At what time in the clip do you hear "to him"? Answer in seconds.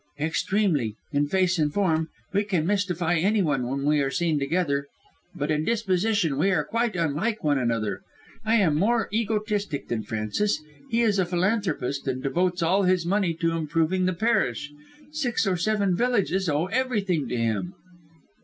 17.27-17.75